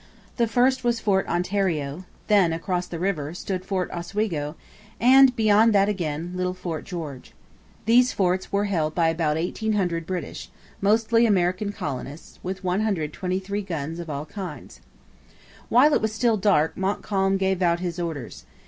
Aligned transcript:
The 0.37 0.47
first 0.47 0.83
was 0.83 0.99
Fort 0.99 1.27
Ontario; 1.27 2.05
then, 2.25 2.53
across 2.53 2.87
the 2.87 2.97
river, 2.97 3.35
stood 3.35 3.63
Fort 3.63 3.91
Oswego; 3.91 4.55
and, 4.99 5.35
beyond 5.35 5.75
that 5.75 5.87
again, 5.87 6.31
little 6.33 6.55
Fort 6.55 6.85
George. 6.85 7.33
These 7.85 8.11
forts 8.11 8.51
were 8.51 8.63
held 8.63 8.95
by 8.95 9.09
about 9.09 9.37
1,800 9.37 10.07
British, 10.07 10.49
mostly 10.81 11.27
American 11.27 11.71
colonists, 11.71 12.39
with 12.41 12.63
123 12.63 13.61
guns 13.61 13.99
of 13.99 14.09
all 14.09 14.25
kinds. 14.25 14.81
While 15.69 15.93
it 15.93 16.01
was 16.01 16.11
still 16.11 16.35
dark 16.35 16.75
Montcalm 16.75 17.37
gave 17.37 17.61
out 17.61 17.79
his 17.79 17.99
orders. 17.99 18.45